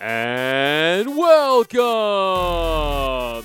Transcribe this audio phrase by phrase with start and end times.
[0.00, 1.76] And welcome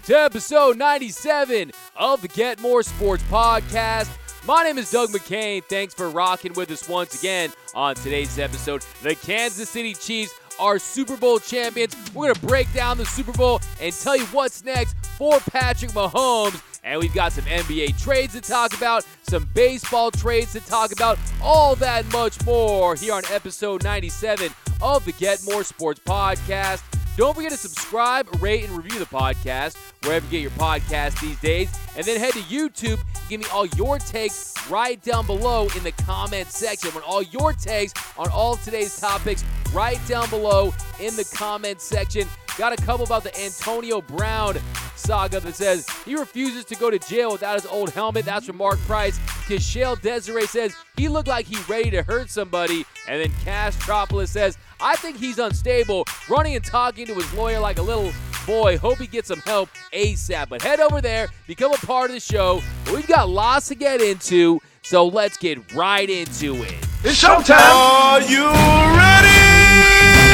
[0.04, 4.08] to episode 97 of the Get More Sports Podcast.
[4.46, 5.64] My name is Doug McCain.
[5.64, 8.86] Thanks for rocking with us once again on today's episode.
[9.02, 11.96] The Kansas City Chiefs are Super Bowl champions.
[12.14, 15.90] We're going to break down the Super Bowl and tell you what's next for Patrick
[15.92, 16.62] Mahomes.
[16.84, 21.18] And we've got some NBA trades to talk about, some baseball trades to talk about,
[21.42, 24.52] all that much more here on episode 97
[24.84, 26.84] of the Get More Sports Podcast.
[27.16, 31.40] Don't forget to subscribe, rate, and review the podcast wherever you get your podcast these
[31.40, 31.74] days.
[31.96, 33.00] And then head to YouTube.
[33.30, 36.94] Give me all your takes right down below in the comment section.
[36.94, 42.28] Want all your takes on all today's topics right down below in the comment section.
[42.58, 44.58] Got a couple about the Antonio Brown
[44.96, 48.26] saga that says he refuses to go to jail without his old helmet.
[48.26, 49.18] That's from Mark Price.
[49.48, 52.86] Kishale Desiree says he looked like he ready to hurt somebody.
[53.08, 57.60] And then Cash Tropolis says, I think he's unstable, running and talking to his lawyer
[57.60, 58.12] like a little
[58.46, 58.78] boy.
[58.78, 60.50] Hope he gets some help ASAP.
[60.50, 62.62] But head over there, become a part of the show.
[62.94, 66.76] We've got lots to get into, so let's get right into it.
[67.04, 67.58] It's showtime!
[67.60, 70.33] Are you ready?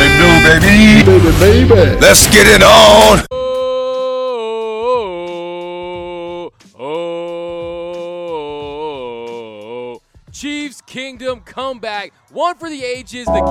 [0.00, 1.04] What it do, baby?
[1.04, 1.28] Baby,
[1.68, 2.00] baby.
[2.00, 3.22] Let's get it on!
[3.30, 3.36] Oh,
[9.92, 10.00] oh,
[10.32, 12.14] Chiefs Kingdom comeback.
[12.30, 13.26] One for the ages.
[13.26, 13.42] The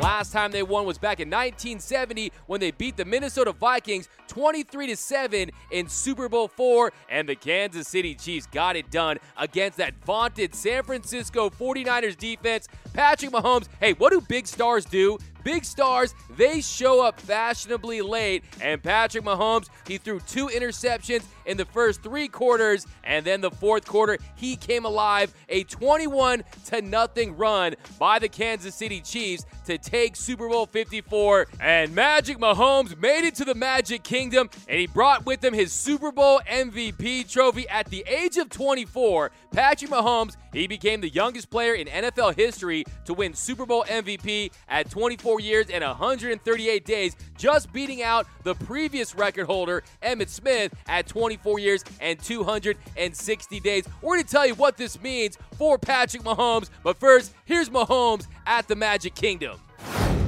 [0.00, 4.86] Last time they won was back in 1970 when they beat the Minnesota Vikings 23
[4.86, 9.76] to 7 in Super Bowl 4 and the Kansas City Chiefs got it done against
[9.76, 12.66] that vaunted San Francisco 49ers defense.
[12.94, 15.18] Patrick Mahomes, hey, what do big stars do?
[15.44, 18.44] Big stars, they show up fashionably late.
[18.60, 23.50] And Patrick Mahomes, he threw two interceptions in the first three quarters, and then the
[23.50, 25.34] fourth quarter, he came alive.
[25.48, 31.48] A 21 to nothing run by the Kansas City Chiefs to take Super Bowl 54.
[31.60, 35.72] And Magic Mahomes made it to the Magic Kingdom, and he brought with him his
[35.72, 39.30] Super Bowl MVP trophy at the age of 24.
[39.50, 44.52] Patrick Mahomes, he became the youngest player in NFL history to win Super Bowl MVP
[44.68, 50.72] at 24 years and 138 days, just beating out the previous record holder, Emmitt Smith,
[50.86, 53.84] at 24 years and 260 days.
[54.00, 58.26] We're going to tell you what this means for Patrick Mahomes, but first, here's Mahomes
[58.46, 59.58] at the Magic Kingdom.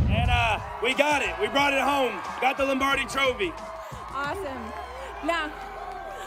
[0.08, 1.34] And uh, we got it.
[1.40, 2.20] We brought it home.
[2.40, 3.52] Got the Lombardi Trophy.
[4.14, 4.72] Awesome.
[5.24, 5.50] Now,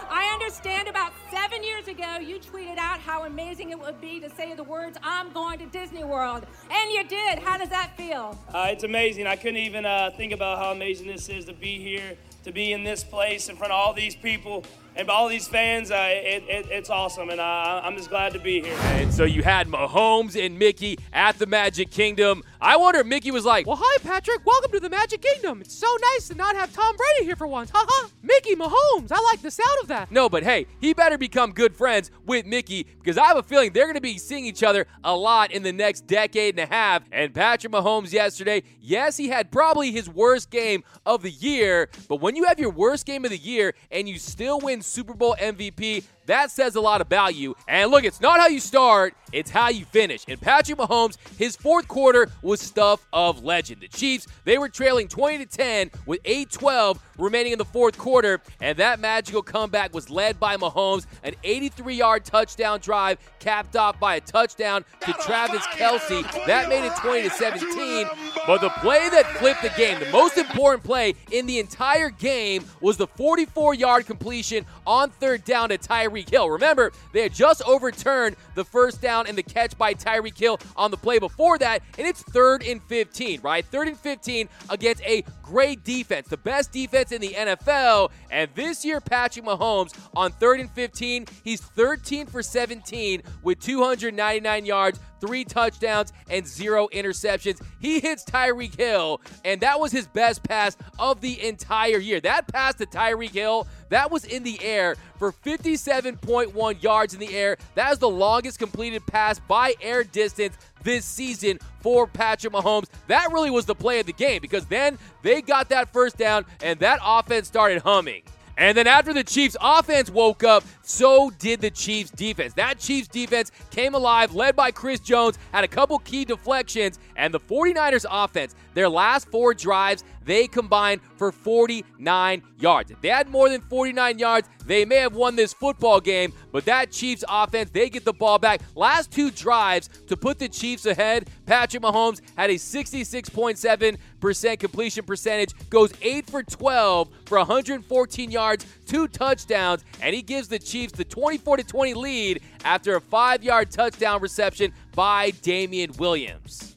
[0.10, 4.30] I understand about seven years ago you tweeted out how amazing it would be to
[4.30, 6.46] say the words, I'm going to Disney World.
[6.70, 7.40] And you did.
[7.40, 8.38] How does that feel?
[8.54, 9.26] Uh, it's amazing.
[9.26, 12.74] I couldn't even uh, think about how amazing this is to be here, to be
[12.74, 14.66] in this place in front of all these people
[14.98, 15.92] and all these fans.
[15.92, 18.76] Uh, it, it, it's awesome, and uh, I'm just glad to be here.
[18.82, 22.44] And so you had Mahomes and Mickey at the Magic Kingdom.
[22.60, 24.46] I wonder if Mickey was like, Well, hi, Patrick.
[24.46, 25.62] Welcome to the Magic Kingdom.
[25.62, 27.70] It's so nice to not have Tom Brady here for once.
[27.74, 28.10] Haha.
[28.24, 29.12] Mickey Mahomes.
[29.12, 30.12] I like the sound of that.
[30.12, 33.72] No, but hey, he better become good friends with Mickey because I have a feeling
[33.74, 36.74] they're going to be seeing each other a lot in the next decade and a
[36.74, 37.04] half.
[37.12, 42.20] And Patrick Mahomes yesterday, yes, he had probably his worst game of the year, but
[42.22, 45.36] when you have your worst game of the year and you still win Super Bowl
[45.40, 47.56] MVP, that says a lot about you.
[47.68, 50.26] And look, it's not how you start, it's how you finish.
[50.28, 53.82] And Patrick Mahomes, his fourth quarter was stuff of legend.
[53.82, 58.42] The Chiefs, they were trailing 20 to 10 with 8-12 remaining in the fourth quarter,
[58.62, 64.16] and that magical comeback was led by Mahomes, an 83-yard touchdown drive capped off by
[64.16, 66.24] a touchdown to Travis Kelce.
[66.46, 68.08] That made it 20 to 17.
[68.46, 72.66] But the play that flipped the game, the most important play in the entire game
[72.82, 76.50] was the 44-yard completion on third down to Tyreek Hill.
[76.50, 80.90] Remember, they had just overturned the first down and the catch by Tyreek Hill on
[80.90, 83.66] the play before that, and it's third and 15, right?
[83.66, 88.12] Third and 15 against a great defense, the best defense in the NFL.
[88.32, 94.66] And this year, Patrick Mahomes on third and 15, he's 13 for 17 with 299
[94.66, 97.62] yards, three touchdowns, and zero interceptions.
[97.80, 102.20] He hits Tyreek Hill, and that was his best pass of the entire year.
[102.20, 107.36] That pass to Tyreek Hill, that was in the air for 57.1 yards in the
[107.36, 107.58] air.
[107.76, 112.88] That is the longest completed pass by air distance this season for Patrick Mahomes.
[113.08, 116.46] That really was the play of the game because then they got that first down
[116.62, 118.24] and that offense started humming.
[118.58, 122.54] And then after the Chiefs offense woke up, so did the Chiefs defense.
[122.54, 127.32] That Chiefs defense came alive, led by Chris Jones, had a couple key deflections, and
[127.32, 132.92] the 49ers offense, their last four drives, they combined for 49 yards.
[132.92, 136.64] If they had more than 49 yards, they may have won this football game, but
[136.66, 138.62] that Chiefs offense, they get the ball back.
[138.76, 145.54] Last two drives to put the Chiefs ahead, Patrick Mahomes had a 66.7% completion percentage,
[145.72, 151.04] goes 8 for 12 for 114 yards, two touchdowns, and he gives the Chiefs the
[151.04, 156.76] 24 20 lead after a 5-yard touchdown reception by Damien Williams.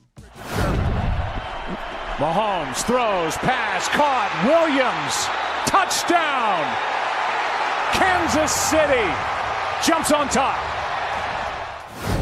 [2.21, 4.29] Mahomes throws, pass, caught.
[4.45, 5.25] Williams,
[5.65, 6.61] touchdown.
[7.97, 9.09] Kansas City
[9.83, 10.59] jumps on top.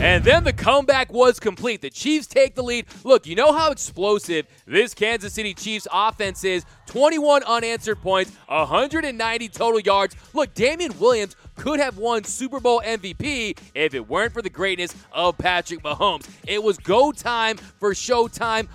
[0.00, 1.80] And then the comeback was complete.
[1.82, 2.86] The Chiefs take the lead.
[3.02, 9.48] Look, you know how explosive this Kansas City Chiefs offense is 21 unanswered points, 190
[9.48, 10.14] total yards.
[10.32, 14.94] Look, Damien Williams could have won Super Bowl MVP if it weren't for the greatness
[15.10, 16.28] of Patrick Mahomes.
[16.46, 18.68] It was go time for Showtime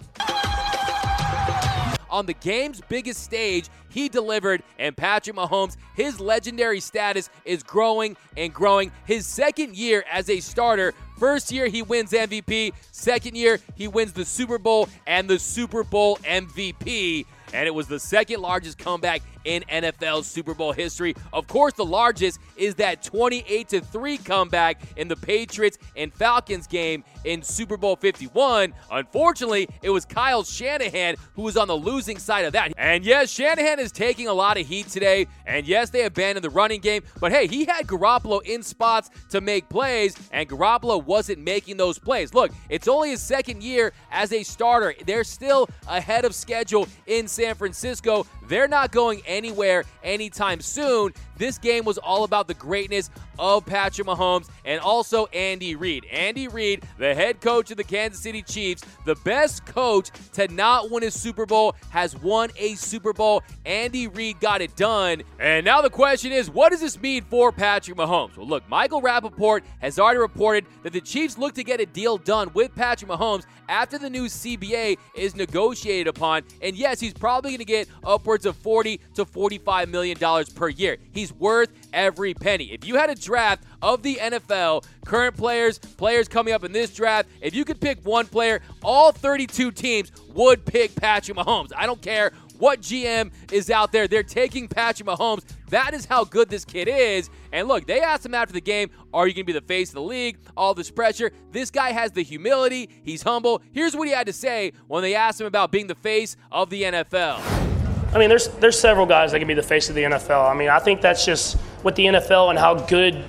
[2.14, 8.16] on the game's biggest stage, he delivered, and Patrick Mahomes, his legendary status is growing
[8.38, 8.92] and growing.
[9.06, 14.14] His second year as a starter, first year he wins MVP, second year he wins
[14.14, 19.22] the Super Bowl and the Super Bowl MVP and it was the second largest comeback
[19.46, 21.16] in NFL Super Bowl history.
[21.32, 27.04] Of course, the largest is that 28 3 comeback in the Patriots and Falcons game
[27.24, 28.74] in Super Bowl 51.
[28.92, 32.74] Unfortunately, it was Kyle Shanahan who was on the losing side of that.
[32.78, 35.28] And yes, Shanahan is taking a lot of heat today.
[35.46, 39.42] And yes, they abandoned the running game, but hey, he had Garoppolo in spots to
[39.42, 42.34] make plays, and Garoppolo wasn't making those plays.
[42.34, 44.94] Look, it's only his second year as a starter.
[45.06, 48.26] They're still ahead of schedule in San Francisco.
[48.48, 51.14] They're not going anywhere anytime soon.
[51.38, 53.10] This game was all about the greatness
[53.40, 56.06] of Patrick Mahomes and also Andy Reid.
[56.06, 60.92] Andy Reid, the head coach of the Kansas City Chiefs, the best coach to not
[60.92, 63.44] win a Super Bowl, has won a Super Bowl.
[63.66, 65.24] Andy Reid got it done.
[65.40, 68.38] And now the question is, what does this mean for Patrick Mahomes?
[68.38, 72.18] Well, look, Michael Rapaport has already reported that the Chiefs look to get a deal
[72.18, 76.44] done with Patrick Mahomes after the new CBA is negotiated upon.
[76.62, 80.70] And yes, he's probably going to get upwards of 40 to 45 million dollars per
[80.70, 80.98] year.
[81.32, 82.66] Worth every penny.
[82.74, 86.94] If you had a draft of the NFL, current players, players coming up in this
[86.94, 91.72] draft, if you could pick one player, all 32 teams would pick Patrick Mahomes.
[91.76, 94.08] I don't care what GM is out there.
[94.08, 95.44] They're taking Patrick Mahomes.
[95.70, 97.30] That is how good this kid is.
[97.52, 99.90] And look, they asked him after the game, Are you going to be the face
[99.90, 100.38] of the league?
[100.56, 101.32] All this pressure.
[101.52, 102.90] This guy has the humility.
[103.04, 103.62] He's humble.
[103.72, 106.70] Here's what he had to say when they asked him about being the face of
[106.70, 107.63] the NFL.
[108.14, 110.50] I mean, there's there's several guys that can be the face of the NFL.
[110.50, 113.24] I mean, I think that's just with the NFL and how good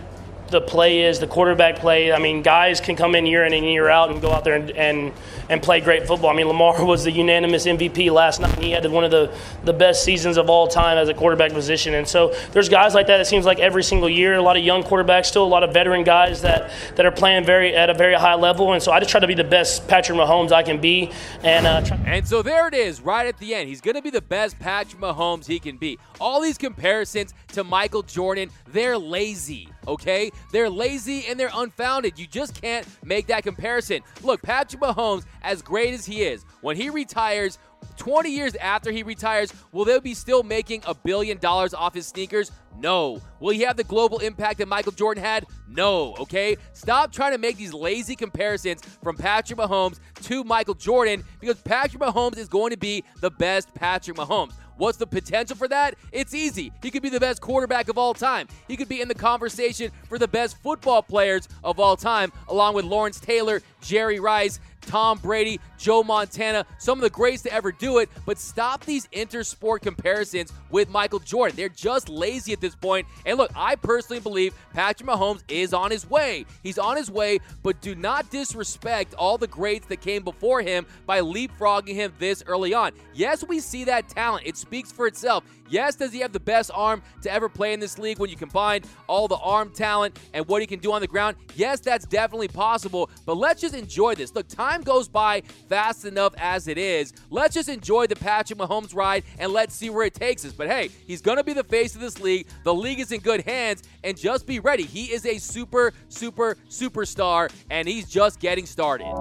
[0.49, 2.12] the play is, the quarterback play.
[2.12, 4.55] I mean, guys can come in year in and year out and go out there
[4.55, 5.12] and, and,
[5.49, 6.31] and play great football.
[6.31, 8.58] I mean, Lamar was the unanimous MVP last night.
[8.58, 11.94] He had one of the, the best seasons of all time as a quarterback position.
[11.94, 14.35] And so there's guys like that, it seems like every single year.
[14.35, 17.44] A lot of young quarterbacks, still a lot of veteran guys that, that are playing
[17.44, 18.73] very at a very high level.
[18.73, 21.11] And so I just try to be the best Patrick Mahomes I can be.
[21.43, 23.69] And, uh, try- and so there it is, right at the end.
[23.69, 25.99] He's going to be the best Patrick Mahomes he can be.
[26.20, 30.31] All these comparisons to Michael Jordan, they're lazy, okay?
[30.52, 32.19] They're lazy and they're unfounded.
[32.19, 34.02] You just can't make that comparison.
[34.22, 37.58] Look, Patrick Mahomes, as great as he is, when he retires,
[37.96, 42.06] 20 years after he retires, will they be still making a billion dollars off his
[42.06, 42.50] sneakers?
[42.79, 43.20] No.
[43.41, 45.46] Will he have the global impact that Michael Jordan had?
[45.69, 46.56] No, okay?
[46.72, 52.03] Stop trying to make these lazy comparisons from Patrick Mahomes to Michael Jordan because Patrick
[52.03, 54.53] Mahomes is going to be the best Patrick Mahomes.
[54.77, 55.94] What's the potential for that?
[56.10, 56.72] It's easy.
[56.82, 58.48] He could be the best quarterback of all time.
[58.67, 62.75] He could be in the conversation for the best football players of all time, along
[62.75, 67.72] with Lawrence Taylor, Jerry Rice, Tom Brady, Joe Montana, some of the greats to ever
[67.72, 71.56] do it, but stop these intersport comparisons with Michael Jordan.
[71.56, 73.06] They're just lazy at this point.
[73.26, 76.46] And look, I personally believe Patrick Mahomes is on his way.
[76.62, 80.86] He's on his way, but do not disrespect all the greats that came before him
[81.06, 82.93] by leapfrogging him this early on.
[83.14, 84.46] Yes, we see that talent.
[84.46, 85.44] It speaks for itself.
[85.74, 88.36] Yes, does he have the best arm to ever play in this league when you
[88.36, 91.36] combine all the arm talent and what he can do on the ground?
[91.56, 94.36] Yes, that's definitely possible, but let's just enjoy this.
[94.36, 97.12] Look, time goes by fast enough as it is.
[97.28, 100.52] Let's just enjoy the Patrick Mahomes ride and let's see where it takes us.
[100.52, 102.46] But hey, he's going to be the face of this league.
[102.62, 104.84] The league is in good hands, and just be ready.
[104.84, 109.12] He is a super, super, superstar, and he's just getting started.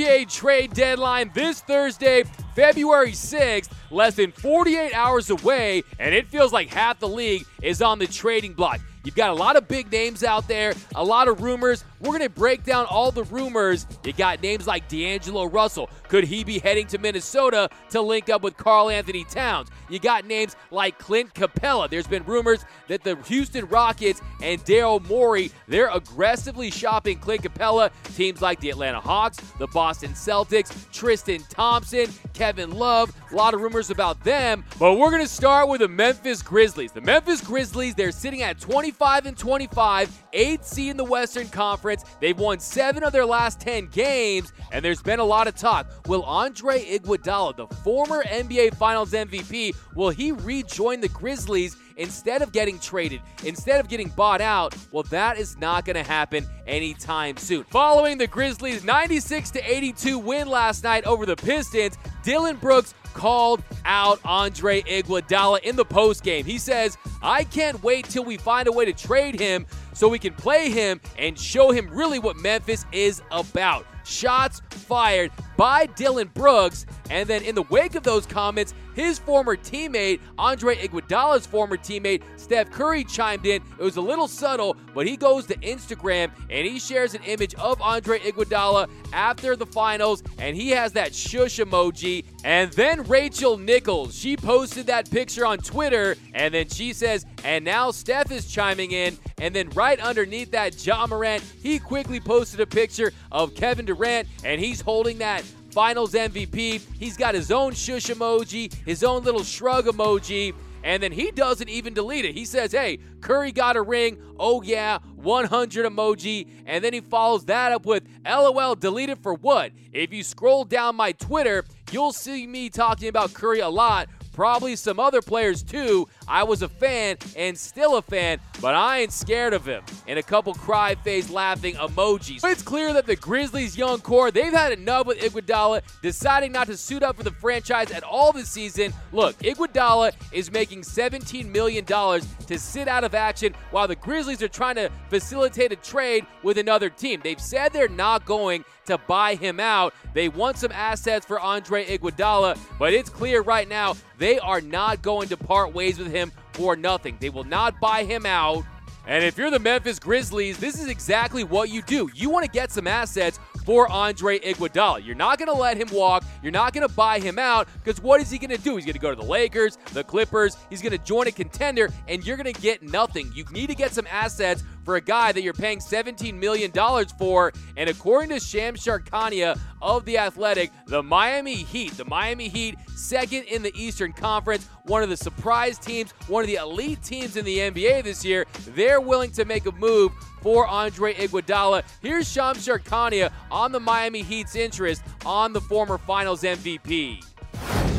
[0.00, 6.54] NBA trade deadline this Thursday, February 6th, less than 48 hours away, and it feels
[6.54, 8.80] like half the league is on the trading block.
[9.04, 11.84] You've got a lot of big names out there, a lot of rumors.
[12.00, 13.86] We're going to break down all the rumors.
[14.04, 15.88] You got names like D'Angelo Russell.
[16.08, 19.68] Could he be heading to Minnesota to link up with Karl Anthony Towns?
[19.88, 21.88] You got names like Clint Capela.
[21.88, 27.90] There's been rumors that the Houston Rockets and Daryl Morey, they're aggressively shopping Clint Capela.
[28.16, 32.06] Teams like the Atlanta Hawks, the Boston Celtics, Tristan Thompson,
[32.40, 34.64] Kevin Love, a lot of rumors about them.
[34.78, 36.90] But we're going to start with the Memphis Grizzlies.
[36.90, 42.02] The Memphis Grizzlies, they're sitting at 25 and 25, 8th seed in the Western Conference.
[42.18, 45.86] They've won 7 of their last 10 games, and there's been a lot of talk.
[46.06, 52.50] Will Andre Iguodala, the former NBA Finals MVP, will he rejoin the Grizzlies instead of
[52.50, 57.36] getting traded, instead of getting bought out, well, that is not going to happen anytime
[57.36, 57.62] soon.
[57.64, 63.62] Following the Grizzlies' 96 to 82 win last night over the Pistons, Dillon Brooks called
[63.84, 66.44] out Andre Iguodala in the postgame.
[66.44, 70.18] He says, "I can't wait till we find a way to trade him so we
[70.18, 76.30] can play him and show him really what Memphis is about." Shots fired by Dillon
[76.32, 81.76] Brooks, and then in the wake of those comments, his former teammate, Andre Iguodala's former
[81.76, 83.62] teammate, Steph Curry, chimed in.
[83.78, 87.54] It was a little subtle, but he goes to Instagram and he shares an image
[87.54, 92.24] of Andre Iguodala after the finals, and he has that shush emoji.
[92.44, 97.64] And then Rachel Nichols, she posted that picture on Twitter, and then she says, and
[97.64, 99.16] now Steph is chiming in.
[99.38, 104.28] And then right underneath that, Ja Morant, he quickly posted a picture of Kevin Durant,
[104.44, 106.80] and he's holding that finals MVP.
[106.98, 110.54] He's got his own shush emoji, his own little shrug emoji.
[110.82, 112.34] And then he doesn't even delete it.
[112.34, 114.16] He says, hey, Curry got a ring.
[114.38, 116.48] Oh, yeah, 100 emoji.
[116.64, 119.72] And then he follows that up with, LOL, deleted for what?
[119.92, 124.76] If you scroll down my Twitter, you'll see me talking about Curry a lot probably
[124.76, 126.08] some other players too.
[126.26, 129.82] I was a fan and still a fan, but I ain't scared of him.
[130.06, 132.42] And a couple cry face laughing emojis.
[132.42, 136.66] But It's clear that the Grizzlies' young core, they've had enough with Iguodala, deciding not
[136.68, 138.92] to suit up for the franchise at all this season.
[139.12, 144.48] Look, Iguodala is making $17 million to sit out of action while the Grizzlies are
[144.48, 147.20] trying to facilitate a trade with another team.
[147.22, 149.94] They've said they're not going to buy him out.
[150.14, 155.02] They want some assets for Andre Iguodala, but it's clear right now they are not
[155.02, 157.16] going to part ways with him for nothing.
[157.18, 158.64] They will not buy him out.
[159.06, 162.08] And if you're the Memphis Grizzlies, this is exactly what you do.
[162.14, 165.04] You want to get some assets for Andre Iguodala.
[165.04, 166.24] You're not going to let him walk.
[166.42, 168.76] You're not going to buy him out because what is he going to do?
[168.76, 170.56] He's going to go to the Lakers, the Clippers.
[170.68, 173.32] He's going to join a contender, and you're going to get nothing.
[173.34, 176.72] You need to get some assets for a guy that you're paying $17 million
[177.18, 177.52] for.
[177.76, 183.44] And according to Shams Charania of The Athletic, the Miami Heat, the Miami Heat, second
[183.44, 187.44] in the Eastern Conference, one of the surprise teams, one of the elite teams in
[187.44, 191.82] the NBA this year, they're willing to make a move for Andre Iguodala.
[192.02, 197.24] Here's Shams Charania on the Miami Heat's interest on the former Finals MVP.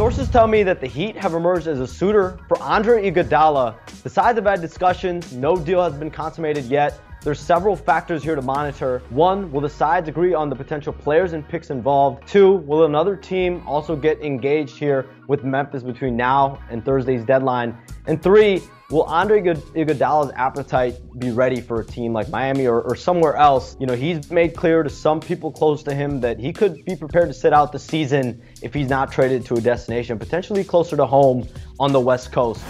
[0.02, 3.76] Sources tell me that the Heat have emerged as a suitor for Andre Iguodala.
[4.04, 7.00] Besides the bad discussions, no deal has been consummated yet.
[7.22, 9.04] There's several factors here to monitor.
[9.12, 12.28] One, will the sides agree on the potential players and picks involved?
[12.28, 17.78] Two, will another team also get engaged here with Memphis between now and Thursday's deadline?
[18.08, 22.96] And three, will Andre Iguodala's appetite be ready for a team like Miami or, or,
[22.96, 23.78] somewhere else?
[23.80, 26.96] You know, he's made clear to some people close to him that he could be
[26.96, 30.98] prepared to sit out the season if he's not traded to a destination, potentially closer
[30.98, 31.48] to home
[31.80, 32.64] on the West Coast.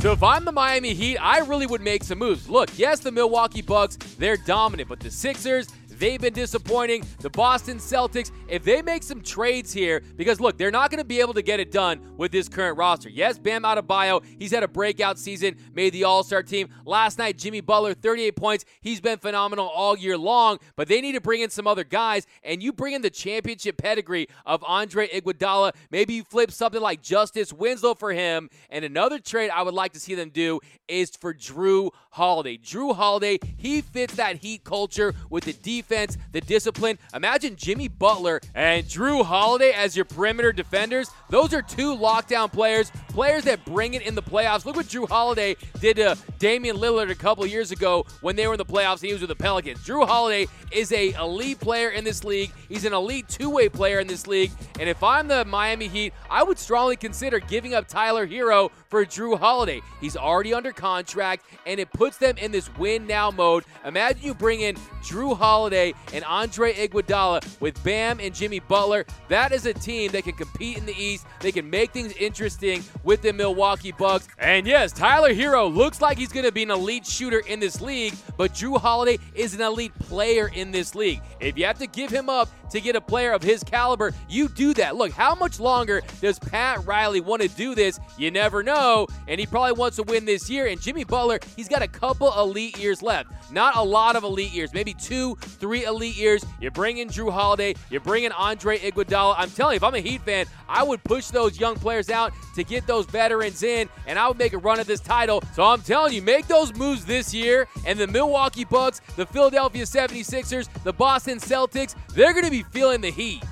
[0.00, 2.48] So if I'm the Miami Heat, I really would make some moves.
[2.48, 5.68] Look, yes, the Milwaukee Bucks, they're dominant, but the Sixers,
[6.00, 7.04] They've been disappointing.
[7.18, 11.04] The Boston Celtics, if they make some trades here, because look, they're not going to
[11.04, 13.10] be able to get it done with this current roster.
[13.10, 16.70] Yes, Bam Adebayo, he's had a breakout season, made the All Star team.
[16.86, 18.64] Last night, Jimmy Butler, 38 points.
[18.80, 22.26] He's been phenomenal all year long, but they need to bring in some other guys,
[22.42, 25.74] and you bring in the championship pedigree of Andre Iguodala.
[25.90, 28.48] Maybe you flip something like Justice Winslow for him.
[28.70, 32.56] And another trade I would like to see them do is for Jrue Holiday.
[32.56, 36.98] Jrue Holiday, he fits that Heat culture with the defense defense, the discipline.
[37.14, 41.10] Imagine Jimmy Butler and Jrue Holiday as your perimeter defenders.
[41.28, 44.64] Those are two lockdown players players that bring it in the playoffs.
[44.64, 48.54] Look what Jrue Holiday did to Damian Lillard a couple years ago when they were
[48.54, 49.80] in the playoffs he was with the Pelicans.
[49.80, 52.52] Jrue Holiday is a elite player in this league.
[52.68, 54.52] He's an elite two-way player in this league.
[54.78, 59.04] And if I'm the Miami Heat, I would strongly consider giving up Tyler Herro for
[59.04, 59.80] Jrue Holiday.
[60.00, 63.64] He's already under contract, and it puts them in this win now mode.
[63.84, 65.79] Imagine you bring in Jrue Holiday
[66.12, 69.04] and Andre Iguodala with Bam and Jimmy Butler.
[69.28, 71.26] That is a team that can compete in the East.
[71.40, 74.28] They can make things interesting with the Milwaukee Bucks.
[74.38, 77.80] And yes, Tyler Herro looks like he's going to be an elite shooter in this
[77.80, 81.20] league, but Jrue Holiday is an elite player in this league.
[81.40, 84.48] If you have to give him up to get a player of his caliber, you
[84.48, 84.96] do that.
[84.96, 87.98] Look, how much longer does Pat Riley want to do this?
[88.18, 89.06] You never know.
[89.26, 90.66] And he probably wants to win this year.
[90.66, 93.30] And Jimmy Butler, he's got a couple elite years left.
[93.52, 96.44] Not a lot of elite years, maybe two, three elite years.
[96.60, 99.34] You bring in Jrue Holiday, you bring in Andre Iguodala.
[99.38, 102.32] I'm telling you, if I'm a Heat fan, I would push those young players out
[102.56, 105.42] to get those veterans in, and I would make a run at this title.
[105.54, 109.84] So I'm telling you, make those moves this year, and the Milwaukee Bucks, the Philadelphia
[109.84, 113.42] 76ers, the Boston Celtics, they're going to be feeling the heat.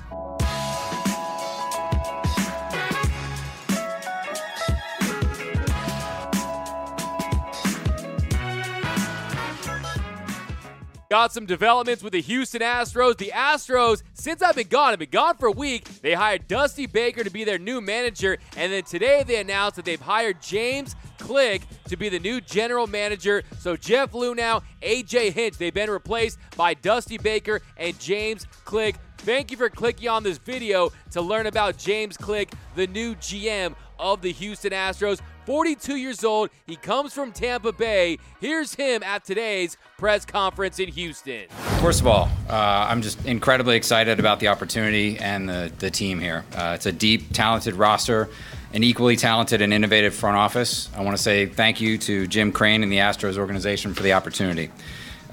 [11.09, 13.17] Got some developments with the Houston Astros.
[13.17, 16.01] The Astros, since I've been gone, I've been gone for a week.
[16.01, 19.85] They hired Dusty Baker to be their new manager, and then today they announced that
[19.85, 23.41] they've hired James Click to be the new general manager.
[23.57, 28.95] So Jeff Luhnow, AJ Hinch, they've been replaced by Dusty Baker and James Click.
[29.17, 33.73] Thank you for clicking on this video to learn about James Click, the new GM
[33.99, 35.19] of the Houston Astros.
[35.45, 36.51] 42 years old.
[36.67, 38.19] He comes from Tampa Bay.
[38.39, 41.47] Here's him at today's press conference in Houston.
[41.81, 46.19] First of all, uh, I'm just incredibly excited about the opportunity and the, the team
[46.19, 46.45] here.
[46.55, 48.29] Uh, it's a deep, talented roster,
[48.73, 50.89] an equally talented and innovative front office.
[50.95, 54.13] I want to say thank you to Jim Crane and the Astros organization for the
[54.13, 54.69] opportunity.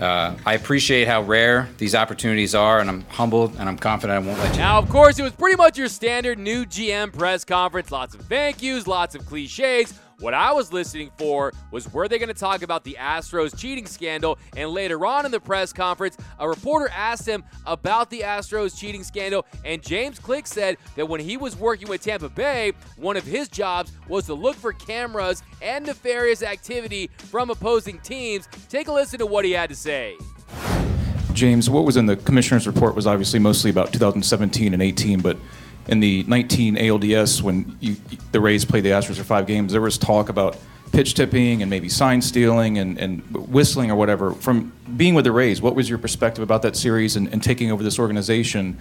[0.01, 4.27] Uh, I appreciate how rare these opportunities are, and I'm humbled and I'm confident I
[4.27, 4.59] won't let you.
[4.59, 7.91] Now, of course, it was pretty much your standard new GM press conference.
[7.91, 9.95] Lots of thank yous, lots of cliches.
[10.19, 13.85] What I was listening for was were they going to talk about the Astros cheating
[13.85, 14.39] scandal?
[14.57, 19.05] And later on in the press conference, a reporter asked him about the Astros cheating
[19.05, 23.25] scandal, and James Click said that when he was working with Tampa Bay, one of
[23.25, 28.49] his jobs was to look for cameras and nefarious activity from opposing teams.
[28.71, 30.17] Take a listen to what he had to say.
[31.35, 35.37] James, what was in the commissioner's report was obviously mostly about 2017 and 18, but
[35.89, 37.97] in the 19 ALDS, when you,
[38.33, 40.57] the Rays played the Astros for five games, there was talk about
[40.93, 44.33] pitch tipping and maybe sign stealing and, and whistling or whatever.
[44.33, 47.71] From being with the Rays, what was your perspective about that series and, and taking
[47.71, 48.79] over this organization?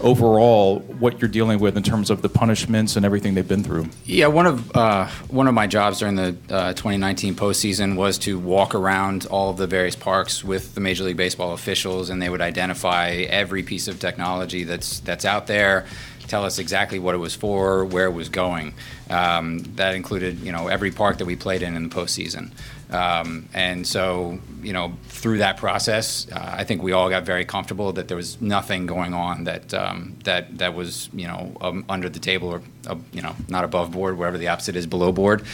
[0.00, 3.88] Overall, what you're dealing with in terms of the punishments and everything they've been through.
[4.04, 8.38] Yeah, one of uh, one of my jobs during the uh, 2019 postseason was to
[8.38, 12.28] walk around all of the various parks with the Major League Baseball officials, and they
[12.28, 15.84] would identify every piece of technology that's that's out there
[16.28, 18.74] tell us exactly what it was for, where it was going.
[19.10, 22.50] Um, that included, you know, every park that we played in in the postseason.
[22.90, 27.44] Um, and so, you know, through that process, uh, I think we all got very
[27.44, 31.84] comfortable that there was nothing going on that um, that that was, you know, um,
[31.88, 35.12] under the table or, uh, you know, not above board, wherever the opposite is below
[35.12, 35.44] board.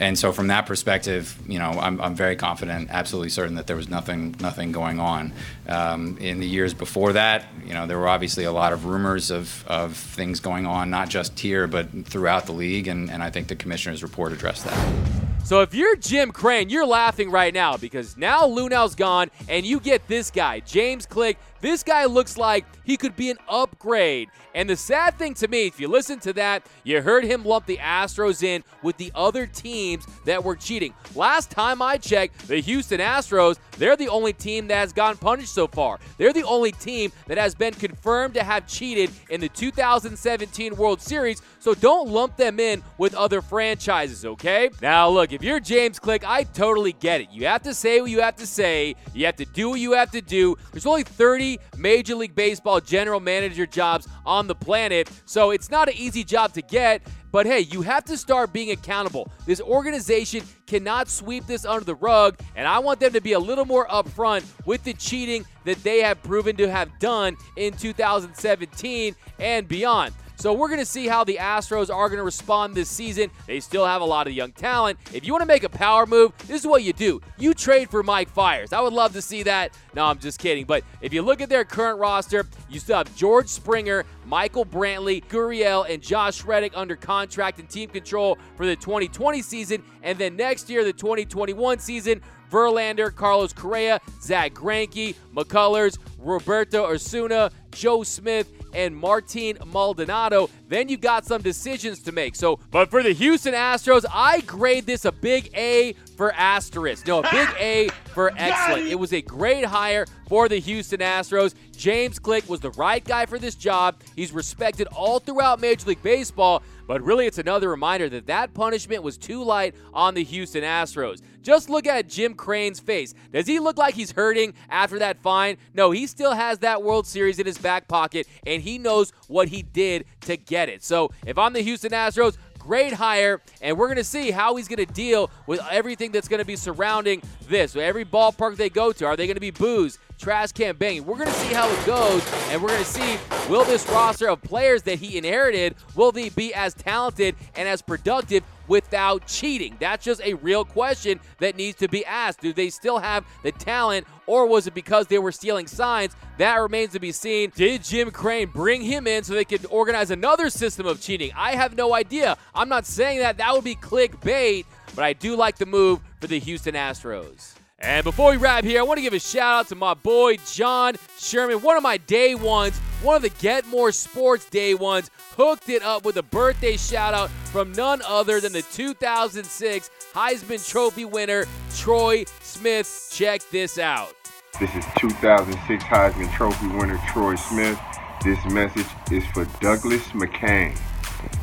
[0.00, 3.76] And so, from that perspective, you know, I'm, I'm very confident, absolutely certain that there
[3.76, 5.32] was nothing nothing going on.
[5.68, 9.30] Um, in the years before that, you know, there were obviously a lot of rumors
[9.30, 13.28] of, of things going on, not just here, but throughout the league, and, and I
[13.28, 15.20] think the commissioner's report addressed that.
[15.44, 19.80] So if you're Jim Crane, you're laughing right now because now Luhnow's gone and you
[19.80, 21.38] get this guy, James Click.
[21.60, 24.28] This guy looks like he could be an upgrade.
[24.54, 27.66] And the sad thing to me, if you listen to that, you heard him lump
[27.66, 30.94] the Astros in with the other teams that were cheating.
[31.14, 35.54] Last time I checked, the Houston Astros, they're the only team that has gotten punished
[35.54, 36.00] so far.
[36.18, 41.00] They're the only team that has been confirmed to have cheated in the 2017 World
[41.00, 44.70] Series, so don't lump them in with other franchises, okay?
[44.82, 47.30] Now, look, if you're James Click, I totally get it.
[47.30, 49.92] You have to say what you have to say, you have to do what you
[49.92, 50.56] have to do.
[50.72, 55.88] There's only 30 Major League Baseball general manager jobs on the planet, so it's not
[55.88, 57.02] an easy job to get.
[57.32, 59.30] But hey, you have to start being accountable.
[59.46, 63.38] This organization cannot sweep this under the rug, and I want them to be a
[63.38, 69.14] little more upfront with the cheating that they have proven to have done in 2017
[69.38, 70.12] and beyond.
[70.40, 73.30] So we're going to see how the Astros are going to respond this season.
[73.46, 74.98] They still have a lot of young talent.
[75.12, 77.20] If you want to make a power move, this is what you do.
[77.36, 78.72] You trade for Mike Fiers.
[78.72, 79.76] I would love to see that.
[79.94, 80.64] No, I'm just kidding.
[80.64, 85.22] But if you look at their current roster, you still have George Springer, Michael Brantley,
[85.26, 89.82] Gurriel, and Josh Reddick under contract and team control for the 2020 season.
[90.02, 97.50] And then next year, the 2021 season, Verlander, Carlos Correa, Zack Greinke, McCullers, Roberto Osuna,
[97.72, 100.48] Joe Smith, and Martin Maldonado.
[100.68, 102.36] Then you got some decisions to make.
[102.36, 107.06] So, but for the Houston Astros, I grade this a big A for asterisk.
[107.06, 108.88] No, a big A for excellent.
[108.88, 111.54] It was a great hire for the Houston Astros.
[111.76, 113.96] James Click was the right guy for this job.
[114.14, 119.04] He's respected all throughout Major League Baseball, but really it's another reminder that that punishment
[119.04, 121.22] was too light on the Houston Astros.
[121.40, 123.14] Just look at Jim Crane's face.
[123.32, 125.56] Does he look like he's hurting after that fine?
[125.72, 129.46] No, he still has that World Series in his back pocket, and he knows what
[129.46, 130.82] he did to get it.
[130.82, 134.66] So if I'm the Houston Astros, great hire, and we're going to see how he's
[134.66, 137.76] going to deal with everything that's going to be surrounding this.
[137.76, 141.04] Every ballpark they go to, are they going to be boos, trash can banging?
[141.06, 144.28] We're going to see how it goes, and we're going to see will this roster
[144.28, 149.76] of players that he inherited will they be as talented and as productive without cheating?
[149.80, 152.40] That's just a real question that needs to be asked.
[152.40, 156.14] Do they still have the talent, or was it because they were stealing signs?
[156.38, 157.52] That remains to be seen.
[157.56, 161.32] Did Jim Crane bring him in so they could organize another system of cheating?
[161.36, 162.36] I have no idea.
[162.54, 166.28] I'm not saying that that would be clickbait, but I do like the move for
[166.28, 167.54] the Houston Astros.
[167.82, 170.36] And before we wrap here, I want to give a shout out to my boy
[170.52, 175.10] John Sherman, one of my day ones, one of the Get More Sports day ones,
[175.34, 180.68] hooked it up with a birthday shout out from none other than the 2006 Heisman
[180.68, 183.08] Trophy winner, Troy Smith.
[183.14, 184.14] Check this out.
[184.58, 187.78] This is 2006 Heisman Trophy winner Troy Smith.
[188.22, 190.78] This message is for Douglas McCain,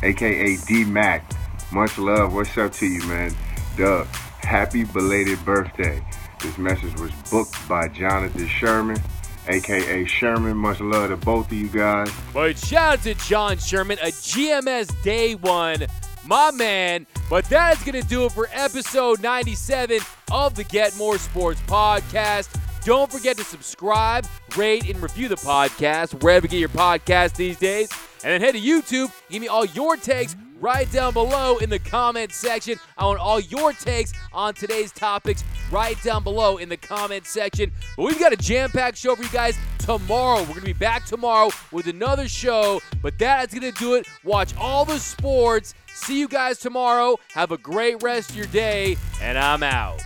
[0.04, 1.32] aka D Mac.
[1.72, 2.36] Much love.
[2.36, 3.36] What's up to you, man?
[3.76, 4.06] Doug,
[4.44, 6.04] happy belated birthday.
[6.42, 8.98] This message was booked by Jonathan Sherman,
[9.48, 10.56] aka Sherman.
[10.56, 12.12] Much love to both of you guys.
[12.34, 15.88] But shout out to John Sherman, a GMS day one,
[16.26, 17.08] my man.
[17.30, 20.00] But that is going to do it for episode 97
[20.32, 22.50] of the Get More Sports podcast.
[22.86, 27.58] Don't forget to subscribe, rate, and review the podcast wherever you get your podcast these
[27.58, 27.90] days.
[28.24, 31.80] And then head to YouTube, give me all your takes right down below in the
[31.80, 32.78] comment section.
[32.98, 37.72] I want all your takes on today's topics right down below in the comment section.
[37.96, 40.42] But we've got a jam packed show for you guys tomorrow.
[40.42, 42.82] We're going to be back tomorrow with another show.
[43.02, 44.08] But that is going to do it.
[44.24, 45.74] Watch all the sports.
[45.94, 47.18] See you guys tomorrow.
[47.34, 50.02] Have a great rest of your day, and I'm out.